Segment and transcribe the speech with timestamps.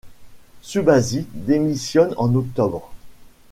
[0.63, 2.89] Šubašić démissionne en octobre.